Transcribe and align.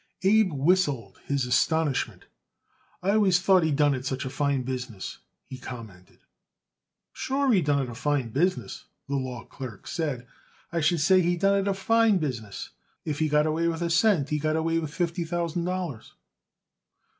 Abe 0.23 0.51
whistled 0.51 1.19
his 1.27 1.45
astonishment. 1.45 2.25
"I 3.03 3.11
always 3.11 3.39
thought 3.39 3.61
he 3.61 3.71
done 3.71 3.93
it 3.93 4.03
such 4.03 4.25
a 4.25 4.31
fine 4.31 4.63
business," 4.63 5.19
he 5.45 5.59
commented. 5.59 6.17
"Sure 7.13 7.51
he 7.53 7.61
done 7.61 7.83
it 7.83 7.87
a 7.87 7.93
fine 7.93 8.29
business," 8.29 8.85
the 9.07 9.15
law 9.15 9.45
clerk 9.45 9.85
said. 9.85 10.25
"I 10.71 10.81
should 10.81 11.01
say 11.01 11.21
he 11.21 11.33
did 11.33 11.41
done 11.41 11.59
it 11.59 11.67
a 11.67 11.75
fine 11.75 12.17
business. 12.17 12.71
If 13.05 13.19
he 13.19 13.29
got 13.29 13.45
away 13.45 13.67
with 13.67 13.83
a 13.83 13.91
cent 13.91 14.29
he 14.29 14.39
got 14.39 14.55
away 14.55 14.79
with 14.79 14.91
fifty 14.91 15.23
thousand 15.23 15.65
dollars." 15.65 16.15